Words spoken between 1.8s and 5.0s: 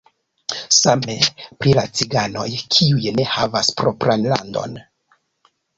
la ciganoj, kiuj ne havas propran landon.